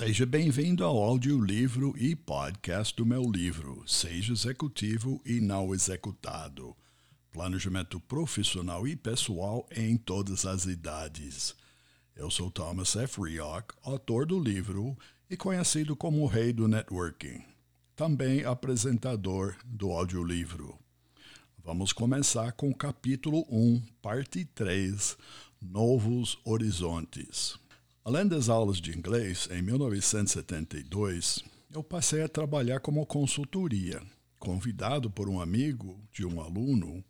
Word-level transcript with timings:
Seja 0.00 0.24
bem-vindo 0.24 0.82
ao 0.82 0.96
audiolivro 0.96 1.94
e 1.94 2.16
podcast 2.16 2.96
do 2.96 3.04
meu 3.04 3.30
livro, 3.30 3.84
Seja 3.86 4.32
Executivo 4.32 5.20
e 5.26 5.42
Não 5.42 5.74
Executado. 5.74 6.74
Planejamento 7.30 8.00
profissional 8.00 8.88
e 8.88 8.96
pessoal 8.96 9.68
em 9.70 9.98
todas 9.98 10.46
as 10.46 10.64
idades. 10.64 11.54
Eu 12.16 12.30
sou 12.30 12.50
Thomas 12.50 12.96
F. 12.96 13.20
Rioch, 13.20 13.74
autor 13.82 14.24
do 14.24 14.40
livro 14.40 14.96
e 15.28 15.36
conhecido 15.36 15.94
como 15.94 16.22
o 16.22 16.26
rei 16.26 16.50
do 16.50 16.66
networking. 16.66 17.44
Também 17.94 18.42
apresentador 18.42 19.54
do 19.66 19.90
audiolivro. 19.92 20.78
Vamos 21.62 21.92
começar 21.92 22.52
com 22.52 22.70
o 22.70 22.74
capítulo 22.74 23.44
1, 23.50 23.82
parte 24.00 24.46
3, 24.46 25.18
Novos 25.60 26.38
Horizontes. 26.42 27.60
Além 28.10 28.26
das 28.26 28.48
aulas 28.48 28.78
de 28.78 28.90
inglês, 28.90 29.48
em 29.52 29.62
1972, 29.62 31.44
eu 31.72 31.80
passei 31.80 32.22
a 32.22 32.28
trabalhar 32.28 32.80
como 32.80 33.06
consultoria, 33.06 34.02
convidado 34.36 35.08
por 35.08 35.28
um 35.28 35.40
amigo 35.40 35.96
de 36.10 36.26
um 36.26 36.40
aluno, 36.40 37.04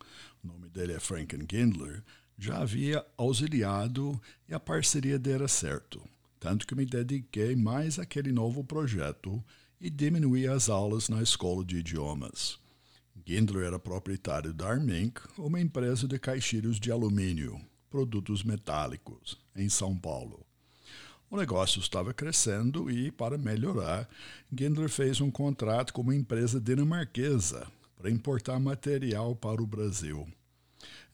o 0.44 0.46
nome 0.46 0.68
dele 0.68 0.92
é 0.92 1.00
Franken 1.00 1.46
Gindler, 1.50 2.04
já 2.36 2.58
havia 2.58 3.02
auxiliado 3.16 4.20
e 4.46 4.52
a 4.52 4.60
parceria 4.60 5.18
dera 5.18 5.48
certo, 5.48 6.02
tanto 6.38 6.66
que 6.66 6.74
me 6.74 6.84
dediquei 6.84 7.56
mais 7.56 7.98
àquele 7.98 8.30
novo 8.30 8.62
projeto 8.62 9.42
e 9.80 9.88
diminuí 9.88 10.46
as 10.46 10.68
aulas 10.68 11.08
na 11.08 11.22
escola 11.22 11.64
de 11.64 11.78
idiomas. 11.78 12.58
Gindler 13.24 13.68
era 13.68 13.78
proprietário 13.78 14.52
da 14.52 14.68
Armink, 14.68 15.18
uma 15.38 15.62
empresa 15.62 16.06
de 16.06 16.18
caixilhos 16.18 16.78
de 16.78 16.92
alumínio, 16.92 17.58
produtos 17.88 18.44
metálicos, 18.44 19.38
em 19.56 19.70
São 19.70 19.96
Paulo. 19.96 20.44
O 21.30 21.36
negócio 21.36 21.78
estava 21.78 22.12
crescendo 22.12 22.90
e, 22.90 23.12
para 23.12 23.38
melhorar, 23.38 24.08
Gendler 24.52 24.88
fez 24.88 25.20
um 25.20 25.30
contrato 25.30 25.92
com 25.92 26.02
uma 26.02 26.14
empresa 26.14 26.60
dinamarquesa 26.60 27.68
para 27.96 28.10
importar 28.10 28.58
material 28.58 29.36
para 29.36 29.62
o 29.62 29.66
Brasil. 29.66 30.26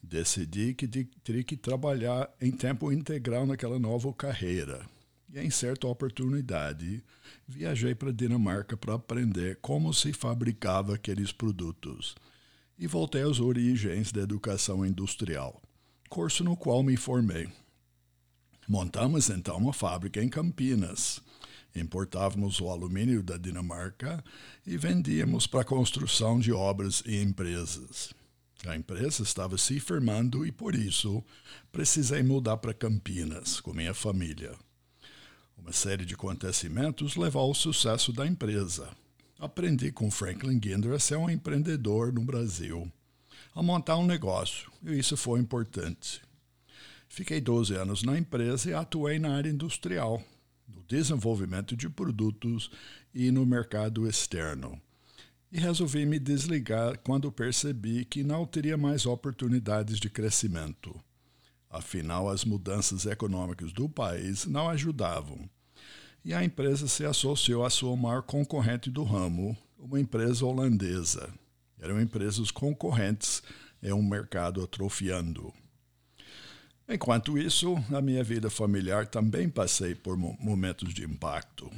Decidi 0.01 0.73
que 0.73 0.87
teria 1.23 1.43
que 1.43 1.55
trabalhar 1.55 2.27
em 2.41 2.51
tempo 2.51 2.91
integral 2.91 3.45
naquela 3.45 3.77
nova 3.77 4.11
carreira. 4.11 4.83
E, 5.31 5.39
em 5.39 5.51
certa 5.51 5.85
oportunidade, 5.85 7.03
viajei 7.47 7.93
para 7.93 8.09
a 8.09 8.13
Dinamarca 8.13 8.75
para 8.75 8.95
aprender 8.95 9.59
como 9.61 9.93
se 9.93 10.13
fabricava 10.13 10.95
aqueles 10.95 11.31
produtos. 11.31 12.15
E 12.79 12.87
voltei 12.87 13.21
às 13.21 13.39
origens 13.39 14.11
da 14.11 14.21
educação 14.21 14.83
industrial, 14.83 15.61
curso 16.09 16.43
no 16.43 16.57
qual 16.57 16.81
me 16.81 16.97
formei. 16.97 17.47
Montamos 18.67 19.29
então 19.29 19.57
uma 19.57 19.71
fábrica 19.71 20.21
em 20.21 20.27
Campinas. 20.27 21.21
Importávamos 21.73 22.59
o 22.59 22.69
alumínio 22.69 23.23
da 23.23 23.37
Dinamarca 23.37 24.21
e 24.65 24.77
vendíamos 24.77 25.47
para 25.47 25.61
a 25.61 25.65
construção 25.65 26.37
de 26.37 26.51
obras 26.51 27.01
e 27.05 27.21
empresas. 27.21 28.13
A 28.65 28.75
empresa 28.75 29.23
estava 29.23 29.57
se 29.57 29.79
firmando 29.79 30.45
e, 30.45 30.51
por 30.51 30.75
isso, 30.75 31.23
precisei 31.71 32.21
mudar 32.23 32.57
para 32.57 32.73
Campinas 32.73 33.61
com 33.61 33.71
minha 33.71 33.93
família. 33.93 34.53
Uma 35.57 35.71
série 35.71 36.03
de 36.03 36.15
acontecimentos 36.15 37.15
levou 37.15 37.43
ao 37.43 37.53
sucesso 37.53 38.11
da 38.11 38.27
empresa. 38.27 38.89
Aprendi 39.39 39.93
com 39.93 40.11
Franklin 40.11 40.59
Ginder 40.61 40.93
a 40.93 40.99
ser 40.99 41.15
um 41.15 41.29
empreendedor 41.29 42.11
no 42.11 42.21
Brasil, 42.21 42.91
a 43.55 43.63
montar 43.63 43.95
um 43.95 44.05
negócio, 44.05 44.69
e 44.83 44.97
isso 44.97 45.15
foi 45.15 45.39
importante. 45.39 46.26
Fiquei 47.07 47.41
12 47.41 47.75
anos 47.75 48.03
na 48.03 48.17
empresa 48.17 48.69
e 48.69 48.73
atuei 48.73 49.17
na 49.17 49.35
área 49.35 49.49
industrial, 49.49 50.21
no 50.67 50.83
desenvolvimento 50.83 51.75
de 51.75 51.89
produtos 51.89 52.69
e 53.13 53.31
no 53.31 53.45
mercado 53.45 54.07
externo. 54.07 54.79
E 55.51 55.59
resolvi 55.59 56.05
me 56.05 56.19
desligar 56.19 56.99
quando 56.99 57.31
percebi 57.31 58.03
que 58.03 58.23
não 58.23 58.45
teria 58.45 58.77
mais 58.77 59.05
oportunidades 59.05 59.99
de 59.99 60.09
crescimento. 60.09 60.93
Afinal, 61.69 62.29
as 62.29 62.43
mudanças 62.43 63.05
econômicas 63.05 63.71
do 63.71 63.89
país 63.89 64.45
não 64.45 64.69
ajudavam. 64.69 65.49
E 66.23 66.33
a 66.33 66.43
empresa 66.43 66.87
se 66.87 67.05
associou 67.05 67.63
à 67.63 67.69
sua 67.69 67.95
maior 67.95 68.21
concorrente 68.21 68.91
do 68.91 69.03
ramo, 69.03 69.55
uma 69.79 69.99
empresa 69.99 70.45
holandesa. 70.45 71.33
Eram 71.79 72.01
empresas 72.01 72.51
concorrentes 72.51 73.41
em 73.81 73.93
um 73.93 74.03
mercado 74.03 74.61
atrofiando. 74.61 75.53
Enquanto 76.89 77.37
isso, 77.37 77.75
na 77.89 78.01
minha 78.01 78.23
vida 78.23 78.49
familiar 78.49 79.07
também 79.07 79.49
passei 79.49 79.93
por 79.93 80.15
momentos 80.15 80.93
de 80.93 81.03
impacto. 81.03 81.69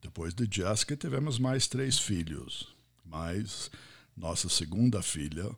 Depois 0.00 0.32
de 0.32 0.46
Jessica, 0.48 0.96
tivemos 0.96 1.40
mais 1.40 1.66
três 1.66 1.98
filhos, 1.98 2.72
mas 3.04 3.68
nossa 4.16 4.48
segunda 4.48 5.02
filha, 5.02 5.50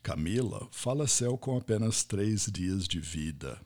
Camila, 0.00 0.68
faleceu 0.70 1.36
com 1.36 1.56
apenas 1.56 2.04
três 2.04 2.46
dias 2.46 2.86
de 2.86 3.00
vida. 3.00 3.60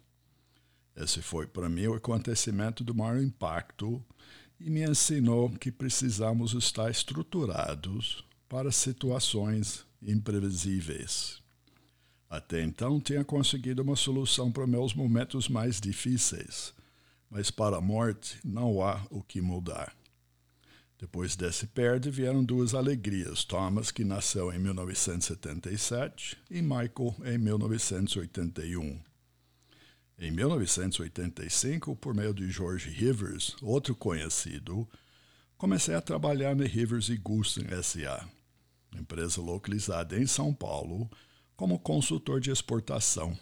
Esse 0.97 1.21
foi 1.21 1.47
para 1.47 1.69
mim 1.69 1.89
o 1.89 1.95
acontecimento 1.95 2.83
do 2.83 2.95
maior 2.95 3.23
impacto 3.23 4.03
e 4.59 4.71
me 4.71 4.83
ensinou 4.83 5.51
que 5.51 5.71
precisamos 5.71 6.55
estar 6.55 6.91
estruturados 6.91 8.25
para 8.49 8.73
situações 8.73 9.85
imprevisíveis. 10.03 11.43
Até 12.31 12.63
então 12.63 13.01
tinha 13.01 13.25
conseguido 13.25 13.83
uma 13.83 13.97
solução 13.97 14.53
para 14.53 14.65
meus 14.65 14.95
momentos 14.95 15.49
mais 15.49 15.81
difíceis, 15.81 16.73
mas 17.29 17.51
para 17.51 17.79
a 17.79 17.81
morte 17.81 18.39
não 18.45 18.81
há 18.81 19.05
o 19.11 19.21
que 19.21 19.41
mudar. 19.41 19.93
Depois 20.97 21.35
desse 21.35 21.67
perde 21.67 22.09
vieram 22.09 22.45
duas 22.45 22.73
alegrias: 22.73 23.43
Thomas, 23.43 23.91
que 23.91 24.05
nasceu 24.05 24.53
em 24.53 24.61
1977, 24.61 26.39
e 26.49 26.63
Michael, 26.63 27.17
em 27.25 27.37
1981. 27.37 29.01
Em 30.17 30.31
1985, 30.31 31.97
por 31.97 32.15
meio 32.15 32.33
de 32.33 32.49
George 32.49 32.91
Rivers, 32.91 33.57
outro 33.61 33.97
conhecido, 33.97 34.89
comecei 35.57 35.97
a 35.97 36.01
trabalhar 36.01 36.55
na 36.55 36.65
Rivers 36.65 37.09
e 37.09 37.17
Gustin 37.17 37.67
S.A., 37.71 38.29
empresa 38.95 39.41
localizada 39.41 40.17
em 40.17 40.27
São 40.27 40.53
Paulo, 40.53 41.11
como 41.60 41.78
consultor 41.78 42.41
de 42.41 42.50
exportação. 42.50 43.38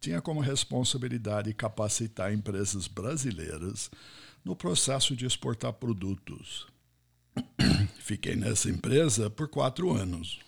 Tinha 0.00 0.20
como 0.22 0.38
responsabilidade 0.38 1.52
capacitar 1.52 2.32
empresas 2.32 2.86
brasileiras 2.86 3.90
no 4.44 4.54
processo 4.54 5.16
de 5.16 5.26
exportar 5.26 5.72
produtos. 5.72 6.68
Fiquei 7.98 8.36
nessa 8.36 8.70
empresa 8.70 9.28
por 9.28 9.48
quatro 9.48 9.92
anos, 9.92 10.38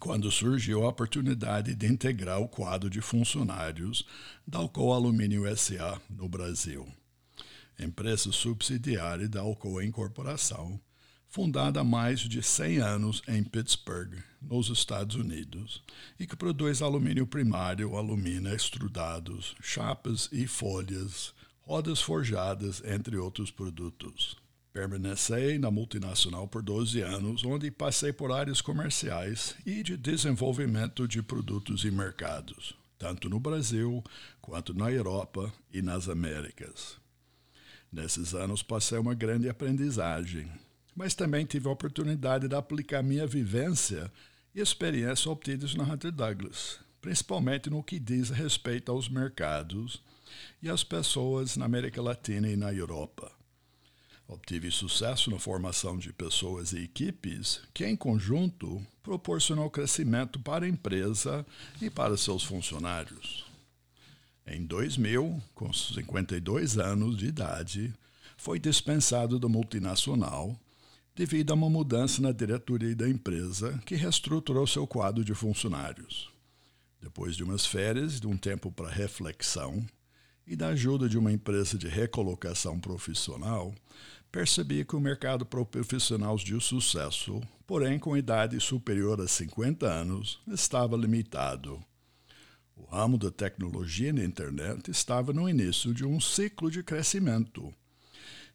quando 0.00 0.28
surgiu 0.28 0.84
a 0.84 0.88
oportunidade 0.88 1.72
de 1.72 1.86
integrar 1.86 2.40
o 2.40 2.48
quadro 2.48 2.90
de 2.90 3.00
funcionários 3.00 4.04
da 4.44 4.58
Alcoa 4.58 4.96
Alumínio 4.96 5.44
SA 5.56 6.02
no 6.10 6.28
Brasil, 6.28 6.84
empresa 7.78 8.32
subsidiária 8.32 9.28
da 9.28 9.42
Alcoa 9.42 9.84
Incorporação, 9.84 10.80
fundada 11.32 11.80
há 11.80 11.84
mais 11.84 12.20
de 12.20 12.42
100 12.42 12.78
anos 12.80 13.22
em 13.26 13.42
Pittsburgh, 13.42 14.22
nos 14.38 14.68
Estados 14.68 15.16
Unidos, 15.16 15.82
e 16.20 16.26
que 16.26 16.36
produz 16.36 16.82
alumínio 16.82 17.26
primário, 17.26 17.96
alumina 17.96 18.54
extrudados, 18.54 19.54
chapas 19.58 20.28
e 20.30 20.46
folhas, 20.46 21.32
rodas 21.62 22.02
forjadas, 22.02 22.82
entre 22.84 23.16
outros 23.16 23.50
produtos. 23.50 24.36
Permaneci 24.74 25.56
na 25.58 25.70
multinacional 25.70 26.46
por 26.46 26.60
12 26.60 27.00
anos, 27.00 27.42
onde 27.46 27.70
passei 27.70 28.12
por 28.12 28.30
áreas 28.30 28.60
comerciais 28.60 29.56
e 29.64 29.82
de 29.82 29.96
desenvolvimento 29.96 31.08
de 31.08 31.22
produtos 31.22 31.82
e 31.86 31.90
mercados, 31.90 32.74
tanto 32.98 33.30
no 33.30 33.40
Brasil 33.40 34.04
quanto 34.38 34.74
na 34.74 34.92
Europa 34.92 35.50
e 35.72 35.80
nas 35.80 36.10
Américas. 36.10 37.00
Nesses 37.90 38.34
anos 38.34 38.62
passei 38.62 38.98
uma 38.98 39.14
grande 39.14 39.48
aprendizagem, 39.48 40.50
mas 40.94 41.14
também 41.14 41.44
tive 41.44 41.68
a 41.68 41.72
oportunidade 41.72 42.48
de 42.48 42.54
aplicar 42.54 43.02
minha 43.02 43.26
vivência 43.26 44.10
e 44.54 44.60
experiência 44.60 45.30
obtidas 45.30 45.74
na 45.74 45.84
Hunter 45.84 46.12
Douglas, 46.12 46.78
principalmente 47.00 47.70
no 47.70 47.82
que 47.82 47.98
diz 47.98 48.30
respeito 48.30 48.92
aos 48.92 49.08
mercados 49.08 50.02
e 50.62 50.68
às 50.68 50.84
pessoas 50.84 51.56
na 51.56 51.64
América 51.64 52.00
Latina 52.02 52.48
e 52.48 52.56
na 52.56 52.72
Europa. 52.72 53.32
Obtive 54.28 54.70
sucesso 54.70 55.30
na 55.30 55.38
formação 55.38 55.98
de 55.98 56.12
pessoas 56.12 56.72
e 56.72 56.84
equipes 56.84 57.60
que, 57.74 57.84
em 57.84 57.96
conjunto, 57.96 58.80
proporcionou 59.02 59.68
crescimento 59.68 60.38
para 60.38 60.64
a 60.64 60.68
empresa 60.68 61.44
e 61.80 61.90
para 61.90 62.16
seus 62.16 62.42
funcionários. 62.42 63.44
Em 64.46 64.64
2000, 64.64 65.42
com 65.54 65.72
52 65.72 66.78
anos 66.78 67.16
de 67.16 67.26
idade, 67.26 67.92
foi 68.36 68.58
dispensado 68.58 69.38
da 69.38 69.48
multinacional 69.48 70.58
devido 71.14 71.50
a 71.50 71.54
uma 71.54 71.68
mudança 71.68 72.22
na 72.22 72.32
diretoria 72.32 72.96
da 72.96 73.08
empresa 73.08 73.78
que 73.84 73.94
reestruturou 73.94 74.66
seu 74.66 74.86
quadro 74.86 75.24
de 75.24 75.34
funcionários. 75.34 76.30
Depois 77.00 77.36
de 77.36 77.44
umas 77.44 77.66
férias 77.66 78.20
de 78.20 78.26
um 78.26 78.36
tempo 78.36 78.72
para 78.72 78.88
reflexão, 78.88 79.84
e 80.46 80.56
da 80.56 80.68
ajuda 80.68 81.08
de 81.08 81.16
uma 81.16 81.32
empresa 81.32 81.78
de 81.78 81.86
recolocação 81.86 82.78
profissional, 82.80 83.74
percebi 84.30 84.84
que 84.84 84.96
o 84.96 85.00
mercado 85.00 85.46
para 85.46 85.64
profissionais 85.64 86.40
de 86.40 86.58
sucesso, 86.60 87.40
porém 87.66 87.98
com 87.98 88.16
idade 88.16 88.58
superior 88.60 89.20
a 89.20 89.28
50 89.28 89.86
anos, 89.86 90.40
estava 90.48 90.96
limitado. 90.96 91.82
O 92.74 92.84
ramo 92.84 93.18
da 93.18 93.30
tecnologia 93.30 94.12
na 94.12 94.24
internet 94.24 94.90
estava 94.90 95.32
no 95.32 95.48
início 95.48 95.94
de 95.94 96.04
um 96.04 96.18
ciclo 96.20 96.70
de 96.70 96.82
crescimento 96.82 97.72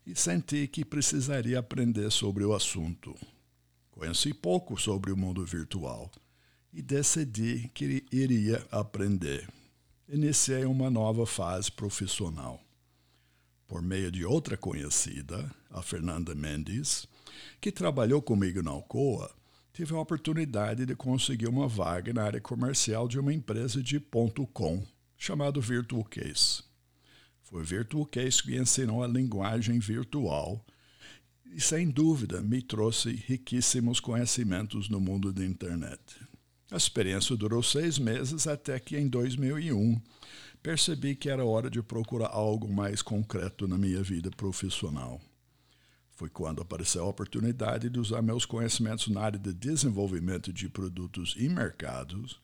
e 0.08 0.16
senti 0.16 0.70
que 0.70 0.86
precisaria 0.86 1.60
aprender 1.60 2.10
sobre 2.10 2.46
o 2.46 2.54
assunto. 2.56 3.14
Conheci 3.92 4.34
pouco 4.34 4.80
sobre 4.80 5.12
o 5.12 5.18
mundo 5.18 5.46
virtual 5.46 6.10
e 6.72 6.82
decidi 6.82 7.70
que 7.74 8.06
iria 8.10 8.66
aprender. 8.72 9.50
Iniciei 10.08 10.64
uma 10.64 10.90
nova 10.90 11.26
fase 11.26 11.70
profissional. 11.70 12.62
Por 13.68 13.82
meio 13.82 14.10
de 14.10 14.24
outra 14.24 14.56
conhecida, 14.56 15.54
a 15.70 15.82
Fernanda 15.82 16.34
Mendes, 16.34 17.06
que 17.60 17.70
trabalhou 17.70 18.22
comigo 18.22 18.64
na 18.64 18.72
Alcoa, 18.72 19.30
tive 19.74 19.94
a 19.94 20.00
oportunidade 20.00 20.86
de 20.86 20.96
conseguir 20.96 21.50
uma 21.50 21.68
vaga 21.68 22.14
na 22.14 22.24
área 22.24 22.40
comercial 22.40 23.10
de 23.10 23.20
uma 23.20 23.34
empresa 23.34 23.84
de 23.84 24.00
ponto 24.00 24.48
.com, 24.48 24.82
chamado 25.18 25.60
Virtual 25.60 26.06
Case. 26.06 26.67
Foi 27.50 27.64
Virtual 27.64 28.06
Case 28.06 28.44
que 28.44 28.58
ensinou 28.58 29.02
a 29.02 29.08
linguagem 29.08 29.80
virtual 29.80 30.66
e, 31.46 31.62
sem 31.62 31.90
dúvida, 31.90 32.42
me 32.42 32.62
trouxe 32.62 33.12
riquíssimos 33.26 34.02
conhecimentos 34.02 34.90
no 34.90 35.00
mundo 35.00 35.32
da 35.32 35.46
internet. 35.46 36.02
A 36.70 36.76
experiência 36.76 37.38
durou 37.38 37.64
seis 37.64 37.98
meses 37.98 38.48
até 38.48 38.78
que, 38.82 38.98
em 38.98 39.08
2001, 39.08 40.02
percebi 40.62 41.16
que 41.16 41.30
era 41.30 41.46
hora 41.46 41.70
de 41.70 41.82
procurar 41.82 42.28
algo 42.28 42.68
mais 42.68 43.02
concreto 43.02 43.66
na 43.66 43.78
minha 43.78 44.04
vida 44.04 44.30
profissional. 44.30 45.22
Foi 46.12 46.28
quando 46.28 46.62
apareceu 46.62 47.06
a 47.06 47.08
oportunidade 47.08 47.90
de 47.90 47.98
usar 47.98 48.22
meus 48.22 48.46
conhecimentos 48.46 49.08
na 49.08 49.22
área 49.22 49.40
de 49.40 49.54
desenvolvimento 49.54 50.52
de 50.52 50.68
produtos 50.68 51.34
e 51.38 51.48
mercados 51.48 52.42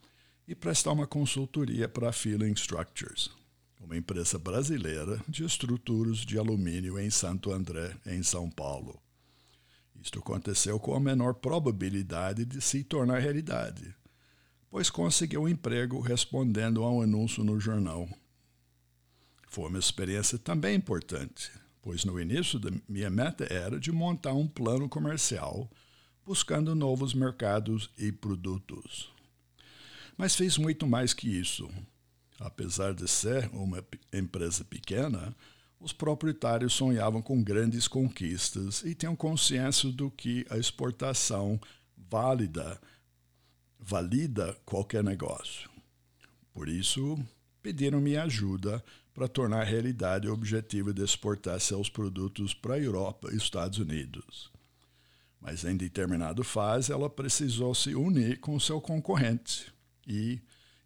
e 0.48 0.56
prestar 0.56 0.94
uma 0.94 1.06
consultoria 1.06 1.90
para 1.90 2.08
a 2.08 2.14
Feeling 2.14 2.54
Structures, 2.54 3.43
uma 3.84 3.98
empresa 3.98 4.40
brasileira 4.40 5.22
de 5.28 5.44
estruturas 5.44 6.20
de 6.20 6.38
alumínio 6.38 7.00
em 7.00 7.10
Santo 7.10 7.52
André, 7.52 7.96
em 8.06 8.24
São 8.24 8.50
Paulo. 8.50 9.02
Isto 10.02 10.20
aconteceu 10.20 10.80
com 10.80 10.96
a 10.96 11.00
menor 11.00 11.36
probabilidade 11.36 12.46
de 12.46 12.62
se 12.62 12.84
tornar 12.84 13.20
realidade, 13.20 13.94
pois 14.70 14.90
conseguiu 14.90 15.44
um 15.44 15.50
emprego 15.50 16.00
respondendo 16.00 16.84
a 16.84 16.92
um 16.92 17.02
anúncio 17.02 17.44
no 17.44 17.60
jornal. 17.60 18.10
Foi 19.48 19.70
uma 19.70 19.80
experiência 19.80 20.38
também 20.38 20.76
importante, 20.76 21.52
pois 21.82 22.04
no 22.06 22.20
início 22.20 22.60
minha 22.88 23.10
meta 23.10 23.46
era 23.54 23.80
de 23.80 23.92
montar 23.92 24.34
um 24.34 24.48
plano 24.48 24.90
comercial 24.90 25.70
buscando 26.26 26.74
novos 26.74 27.14
mercados 27.14 27.90
e 27.98 28.12
produtos. 28.12 29.12
Mas 30.18 30.36
fiz 30.36 30.58
muito 30.58 30.88
mais 30.88 31.14
que 31.14 31.28
isso. 31.28 31.70
Apesar 32.44 32.94
de 32.94 33.08
ser 33.08 33.50
uma 33.54 33.82
empresa 34.12 34.66
pequena, 34.66 35.34
os 35.80 35.94
proprietários 35.94 36.74
sonhavam 36.74 37.22
com 37.22 37.42
grandes 37.42 37.88
conquistas 37.88 38.84
e 38.84 38.94
tinham 38.94 39.16
consciência 39.16 39.90
do 39.90 40.12
que 40.12 40.46
a 40.50 40.58
exportação 40.58 41.58
válida 41.96 42.80
valida 43.80 44.58
qualquer 44.66 45.02
negócio. 45.04 45.70
Por 46.54 46.68
isso, 46.68 47.18
pediram 47.62 48.02
minha 48.02 48.24
ajuda 48.24 48.84
para 49.14 49.28
tornar 49.28 49.64
realidade 49.64 50.28
o 50.28 50.34
objetivo 50.34 50.94
de 50.94 51.02
exportar 51.02 51.60
seus 51.62 51.90
produtos 51.90 52.54
para 52.54 52.76
a 52.76 52.80
Europa 52.80 53.30
e 53.32 53.38
Estados 53.38 53.80
Unidos. 53.80 54.52
Mas 55.40 55.64
em 55.64 55.78
determinada 55.78 56.44
fase, 56.44 56.92
ela 56.92 57.10
precisou 57.10 57.74
se 57.74 57.96
unir 57.96 58.40
com 58.42 58.60
seu 58.60 58.82
concorrente 58.82 59.74
e, 60.06 60.42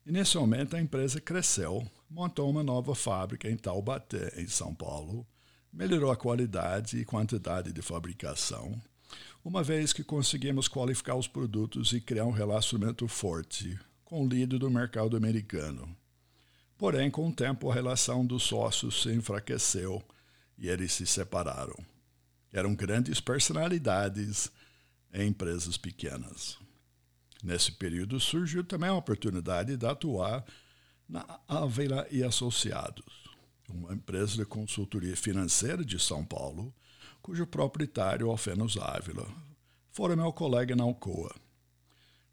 inicialmente, 0.08 0.76
a 0.76 0.82
empresa 0.82 1.20
cresceu, 1.20 1.86
montou 2.10 2.50
uma 2.50 2.64
nova 2.64 2.96
fábrica 2.96 3.50
em 3.50 3.58
Taubaté, 3.58 4.34
em 4.42 4.48
São 4.48 4.74
Paulo, 4.74 5.28
melhorou 5.72 6.12
a 6.12 6.16
qualidade 6.16 6.98
e 6.98 7.06
quantidade 7.06 7.72
de 7.72 7.82
fabricação 7.82 8.82
uma 9.48 9.64
vez 9.64 9.94
que 9.94 10.04
conseguimos 10.04 10.68
qualificar 10.68 11.16
os 11.16 11.26
produtos 11.26 11.94
e 11.94 12.02
criar 12.02 12.26
um 12.26 12.32
relacionamento 12.32 13.08
forte 13.08 13.80
com 14.04 14.26
o 14.26 14.28
líder 14.28 14.60
do 14.60 14.70
mercado 14.70 15.16
americano. 15.16 15.96
Porém, 16.78 17.10
com 17.10 17.30
o 17.30 17.34
tempo, 17.34 17.72
a 17.72 17.74
relação 17.74 18.26
dos 18.26 18.44
sócios 18.44 19.02
se 19.02 19.14
enfraqueceu 19.14 20.04
e 20.58 20.68
eles 20.68 20.92
se 20.92 21.08
separaram. 21.08 21.78
Eram 22.52 22.76
grandes 22.76 23.22
personalidades 23.22 24.52
em 25.14 25.30
empresas 25.30 25.78
pequenas. 25.78 26.58
Nesse 27.44 27.72
período 27.72 28.20
surgiu 28.20 28.64
também 28.64 28.90
a 28.90 28.96
oportunidade 28.96 29.78
de 29.78 29.86
atuar 29.86 30.44
na 31.08 31.40
Ávila 31.48 32.08
e 32.12 32.24
Associados, 32.24 33.06
uma 33.70 33.94
empresa 33.94 34.36
de 34.38 34.46
consultoria 34.46 35.16
financeira 35.16 35.86
de 35.86 36.00
São 36.00 36.26
Paulo, 36.26 36.74
cujo 37.22 37.46
proprietário, 37.46 38.30
Alfenos 38.30 38.78
Ávila, 38.78 39.28
fora 39.92 40.16
meu 40.16 40.34
colega 40.34 40.76
na 40.76 40.84
Alcoa. 40.84 41.34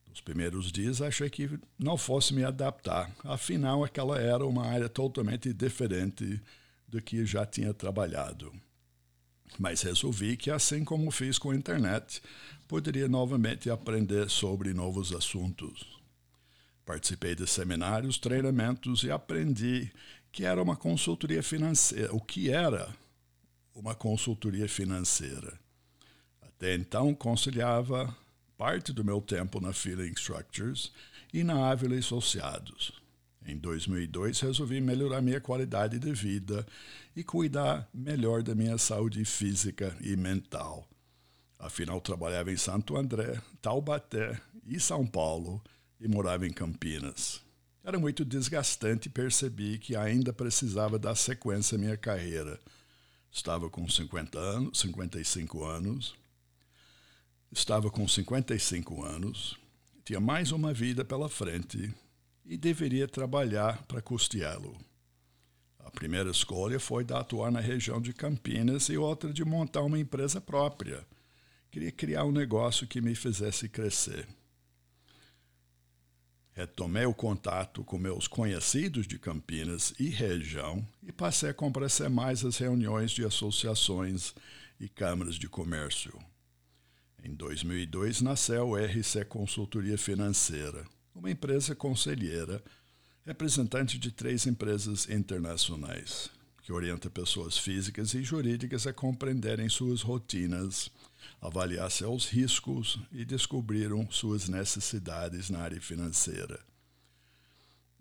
Nos 0.08 0.20
primeiros 0.20 0.70
dias 0.70 1.02
achei 1.02 1.28
que 1.28 1.58
não 1.78 1.96
fosse 1.96 2.32
me 2.32 2.44
adaptar, 2.44 3.10
afinal 3.24 3.84
aquela 3.84 4.18
era 4.18 4.46
uma 4.46 4.66
área 4.66 4.88
totalmente 4.88 5.52
diferente 5.52 6.40
do 6.86 7.02
que 7.02 7.26
já 7.26 7.44
tinha 7.44 7.74
trabalhado. 7.74 8.52
Mas 9.58 9.82
resolvi 9.82 10.36
que, 10.36 10.50
assim 10.50 10.84
como 10.84 11.10
fiz 11.10 11.38
com 11.38 11.50
a 11.50 11.56
internet, 11.56 12.20
poderia 12.66 13.08
novamente 13.08 13.70
aprender 13.70 14.28
sobre 14.28 14.74
novos 14.74 15.12
assuntos. 15.12 16.00
Participei 16.84 17.34
de 17.34 17.46
seminários, 17.46 18.18
treinamentos 18.18 19.04
e 19.04 19.10
aprendi 19.10 19.90
que 20.32 20.44
era 20.44 20.62
uma 20.62 20.76
consultoria 20.76 21.42
financeira, 21.42 22.12
o 22.14 22.20
que 22.20 22.50
era 22.50 22.94
uma 23.74 23.94
consultoria 23.94 24.68
financeira. 24.68 25.58
Até 26.42 26.74
então, 26.74 27.14
conciliava 27.14 28.14
parte 28.56 28.92
do 28.92 29.04
meu 29.04 29.20
tempo 29.20 29.60
na 29.60 29.72
Feeling 29.72 30.12
Structures 30.12 30.92
e 31.32 31.42
na 31.42 31.70
Ávila 31.70 31.96
Associados. 31.96 33.03
Em 33.46 33.56
2002, 33.58 34.40
resolvi 34.40 34.80
melhorar 34.80 35.20
minha 35.20 35.40
qualidade 35.40 35.98
de 35.98 36.12
vida 36.12 36.66
e 37.14 37.22
cuidar 37.22 37.88
melhor 37.92 38.42
da 38.42 38.54
minha 38.54 38.78
saúde 38.78 39.24
física 39.24 39.96
e 40.00 40.16
mental. 40.16 40.88
Afinal, 41.58 42.00
trabalhava 42.00 42.50
em 42.50 42.56
Santo 42.56 42.96
André, 42.96 43.40
Taubaté 43.60 44.40
e 44.66 44.80
São 44.80 45.06
Paulo 45.06 45.62
e 46.00 46.08
morava 46.08 46.46
em 46.46 46.52
Campinas. 46.52 47.42
Era 47.82 47.98
muito 47.98 48.24
desgastante 48.24 49.08
e 49.08 49.12
percebi 49.12 49.78
que 49.78 49.94
ainda 49.94 50.32
precisava 50.32 50.98
dar 50.98 51.14
sequência 51.14 51.76
à 51.76 51.78
minha 51.78 51.96
carreira– 51.96 52.58
Estava 53.34 53.68
com 53.68 53.88
50 53.88 54.38
anos, 54.38 54.78
55 54.78 55.64
anos. 55.64 56.14
Estava 57.50 57.90
com 57.90 58.06
55 58.06 59.02
anos, 59.04 59.58
tinha 60.04 60.20
mais 60.20 60.52
uma 60.52 60.72
vida 60.72 61.04
pela 61.04 61.28
frente 61.28 61.92
e 62.44 62.56
deveria 62.56 63.08
trabalhar 63.08 63.82
para 63.86 64.02
custeá-lo. 64.02 64.76
A 65.78 65.90
primeira 65.90 66.30
escolha 66.30 66.80
foi 66.80 67.04
de 67.04 67.12
atuar 67.12 67.50
na 67.50 67.60
região 67.60 68.00
de 68.00 68.12
Campinas 68.12 68.88
e 68.88 68.96
outra 68.96 69.32
de 69.32 69.44
montar 69.44 69.82
uma 69.82 69.98
empresa 69.98 70.40
própria. 70.40 71.06
Queria 71.70 71.92
criar 71.92 72.24
um 72.24 72.32
negócio 72.32 72.86
que 72.86 73.00
me 73.00 73.14
fizesse 73.14 73.68
crescer. 73.68 74.26
Retomei 76.52 77.04
o 77.04 77.12
contato 77.12 77.82
com 77.82 77.98
meus 77.98 78.28
conhecidos 78.28 79.06
de 79.06 79.18
Campinas 79.18 79.92
e 79.98 80.08
região 80.08 80.86
e 81.02 81.10
passei 81.10 81.50
a 81.50 81.54
comparecer 81.54 82.08
mais 82.08 82.44
às 82.44 82.58
reuniões 82.58 83.10
de 83.10 83.24
associações 83.24 84.34
e 84.78 84.88
câmaras 84.88 85.34
de 85.34 85.48
comércio. 85.48 86.16
Em 87.22 87.34
2002 87.34 88.20
nasceu 88.20 88.68
o 88.68 88.76
RC 88.76 89.24
Consultoria 89.24 89.98
Financeira, 89.98 90.84
uma 91.14 91.30
empresa 91.30 91.74
conselheira, 91.74 92.62
representante 93.24 93.98
de 93.98 94.10
três 94.10 94.46
empresas 94.46 95.08
internacionais, 95.08 96.30
que 96.62 96.72
orienta 96.72 97.08
pessoas 97.08 97.56
físicas 97.56 98.14
e 98.14 98.22
jurídicas 98.22 98.86
a 98.86 98.92
compreenderem 98.92 99.68
suas 99.68 100.02
rotinas 100.02 100.90
avaliar 101.40 101.90
seus 101.90 102.26
riscos 102.26 102.98
e 103.12 103.24
descobriram 103.24 104.10
suas 104.10 104.48
necessidades 104.48 105.50
na 105.50 105.60
área 105.60 105.80
financeira. 105.80 106.58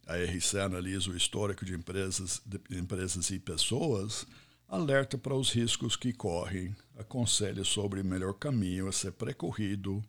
A 0.06 0.18
RC 0.18 0.60
analisa 0.60 1.10
o 1.10 1.16
histórico 1.16 1.66
de 1.66 1.74
empresas, 1.74 2.42
de 2.46 2.78
empresas 2.78 3.30
e 3.30 3.40
pessoas, 3.40 4.26
alerta 4.68 5.18
para 5.18 5.36
os 5.36 5.52
riscos 5.52 5.96
que 5.96 6.12
correm, 6.12 6.76
aconselha 6.98 7.64
sobre 7.64 8.02
o 8.02 8.06
melhor 8.06 8.34
caminho 8.34 8.88
a 8.88 8.92
ser 8.92 9.12
percorrido 9.14 10.04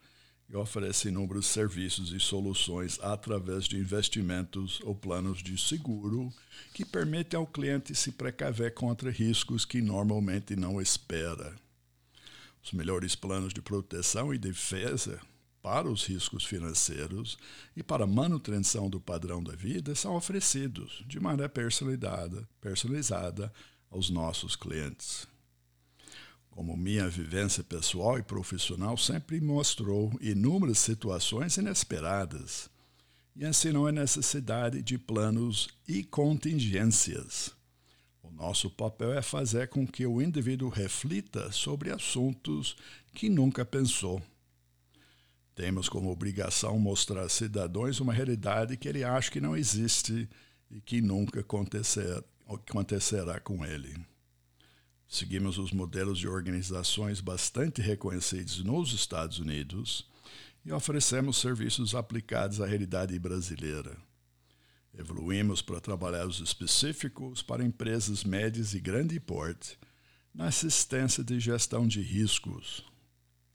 e 0.48 0.56
oferece 0.56 1.08
inúmeros 1.08 1.46
serviços 1.46 2.12
e 2.12 2.20
soluções 2.20 2.98
através 3.02 3.64
de 3.64 3.76
investimentos 3.78 4.80
ou 4.82 4.94
planos 4.94 5.42
de 5.42 5.56
seguro 5.58 6.32
que 6.72 6.84
permitem 6.84 7.38
ao 7.38 7.46
cliente 7.46 7.94
se 7.94 8.12
precaver 8.12 8.74
contra 8.74 9.10
riscos 9.10 9.64
que 9.64 9.80
normalmente 9.80 10.54
não 10.54 10.80
espera. 10.80 11.54
Os 12.62 12.72
melhores 12.72 13.14
planos 13.14 13.52
de 13.52 13.60
proteção 13.60 14.32
e 14.32 14.38
defesa 14.38 15.20
para 15.62 15.90
os 15.90 16.04
riscos 16.04 16.44
financeiros 16.44 17.38
e 17.74 17.82
para 17.82 18.04
a 18.04 18.06
manutenção 18.06 18.90
do 18.90 19.00
padrão 19.00 19.42
da 19.42 19.56
vida 19.56 19.94
são 19.94 20.14
oferecidos 20.14 21.02
de 21.06 21.18
maneira 21.18 21.48
personalizada, 21.48 22.46
personalizada 22.60 23.50
aos 23.90 24.10
nossos 24.10 24.54
clientes. 24.54 25.26
Como 26.54 26.76
minha 26.76 27.08
vivência 27.08 27.64
pessoal 27.64 28.18
e 28.18 28.22
profissional 28.22 28.96
sempre 28.96 29.40
mostrou 29.40 30.16
inúmeras 30.20 30.78
situações 30.78 31.56
inesperadas 31.56 32.70
e 33.34 33.44
ensinou 33.44 33.88
a 33.88 33.92
necessidade 33.92 34.80
de 34.80 34.96
planos 34.96 35.68
e 35.88 36.04
contingências. 36.04 37.50
O 38.22 38.30
nosso 38.30 38.70
papel 38.70 39.12
é 39.12 39.20
fazer 39.20 39.68
com 39.68 39.84
que 39.84 40.06
o 40.06 40.22
indivíduo 40.22 40.68
reflita 40.68 41.50
sobre 41.50 41.90
assuntos 41.90 42.76
que 43.12 43.28
nunca 43.28 43.64
pensou 43.64 44.22
temos 45.54 45.88
como 45.88 46.10
obrigação 46.10 46.78
mostrar 46.80 47.22
a 47.22 47.28
cidadãos 47.28 48.00
uma 48.00 48.12
realidade 48.12 48.76
que 48.76 48.88
ele 48.88 49.04
acha 49.04 49.30
que 49.30 49.40
não 49.40 49.56
existe 49.56 50.28
e 50.68 50.80
que 50.80 51.00
nunca 51.00 51.40
acontecer, 51.40 52.24
acontecerá 52.48 53.38
com 53.38 53.64
ele. 53.64 53.94
Seguimos 55.14 55.58
os 55.58 55.70
modelos 55.70 56.18
de 56.18 56.26
organizações 56.26 57.20
bastante 57.20 57.80
reconhecidos 57.80 58.64
nos 58.64 58.92
Estados 58.92 59.38
Unidos 59.38 60.10
e 60.66 60.72
oferecemos 60.72 61.36
serviços 61.36 61.94
aplicados 61.94 62.60
à 62.60 62.66
realidade 62.66 63.16
brasileira. 63.16 63.96
Evoluímos 64.92 65.62
para 65.62 65.80
trabalhos 65.80 66.40
específicos 66.40 67.42
para 67.42 67.64
empresas 67.64 68.24
médias 68.24 68.74
e 68.74 68.80
grande 68.80 69.20
porte 69.20 69.78
na 70.34 70.46
assistência 70.46 71.22
de 71.22 71.38
gestão 71.38 71.86
de 71.86 72.02
riscos, 72.02 72.84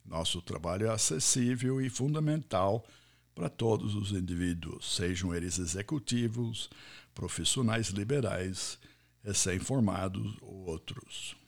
nosso 0.05 0.41
trabalho 0.41 0.87
é 0.87 0.89
acessível 0.91 1.81
e 1.81 1.89
fundamental 1.89 2.87
para 3.35 3.49
todos 3.49 3.95
os 3.95 4.13
indivíduos, 4.13 4.95
sejam 4.95 5.35
eles 5.35 5.59
executivos, 5.59 6.69
profissionais 7.13 7.89
liberais, 7.89 8.79
recém-formados 9.21 10.37
ou 10.41 10.65
outros. 10.65 11.38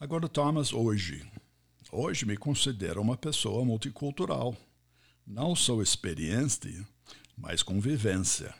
Agora, 0.00 0.28
Thomas, 0.28 0.72
hoje. 0.72 1.24
Hoje 1.92 2.26
me 2.26 2.36
considero 2.36 3.00
uma 3.00 3.16
pessoa 3.16 3.64
multicultural. 3.64 4.56
Não 5.24 5.54
sou 5.54 5.80
experiente, 5.80 6.84
mas 7.36 7.62
com 7.62 7.78
vivência. 7.78 8.52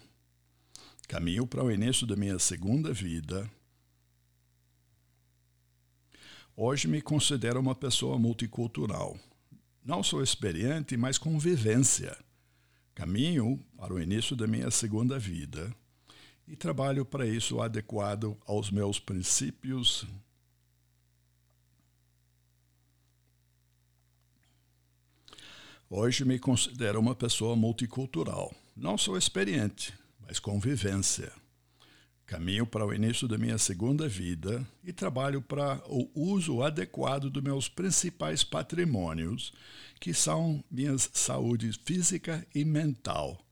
Caminho 1.09 1.47
para 1.47 1.65
o 1.65 1.73
início 1.73 2.07
da 2.07 2.15
minha 2.15 2.39
segunda 2.39 2.93
vida 2.93 3.51
Hoje 6.63 6.87
me 6.87 7.01
considero 7.01 7.59
uma 7.59 7.75
pessoa 7.75 8.19
multicultural. 8.19 9.17
Não 9.83 10.03
sou 10.03 10.23
experiente, 10.23 10.95
mas 10.95 11.17
com 11.17 11.39
vivência. 11.39 12.15
Caminho 12.95 13.59
para 13.79 13.95
o 13.95 13.99
início 13.99 14.37
da 14.37 14.47
minha 14.47 14.71
segunda 14.71 15.19
vida 15.19 15.75
e 16.47 16.55
trabalho 16.55 17.03
para 17.03 17.27
isso 17.27 17.63
adequado 17.63 18.37
aos 18.47 18.71
meus 18.71 19.01
princípios. 19.01 20.07
Hoje 25.93 26.25
me 26.25 26.39
considero 26.39 27.01
uma 27.01 27.17
pessoa 27.17 27.57
multicultural. 27.57 28.55
Não 28.77 28.97
sou 28.97 29.19
experiente, 29.19 29.93
mas 30.25 30.39
com 30.39 30.61
vivência. 30.61 31.33
Caminho 32.25 32.65
para 32.65 32.87
o 32.87 32.95
início 32.95 33.27
da 33.27 33.37
minha 33.37 33.59
segunda 33.59 34.07
vida 34.07 34.65
e 34.85 34.93
trabalho 34.93 35.43
para 35.43 35.83
o 35.89 36.09
uso 36.15 36.63
adequado 36.63 37.29
dos 37.29 37.43
meus 37.43 37.69
principais 37.69 38.45
patrimônios, 38.45 39.53
que 39.99 40.15
são 40.15 40.63
minha 40.71 40.97
saúde 40.97 41.73
física 41.85 42.47
e 42.55 42.65
mental, 42.65 43.45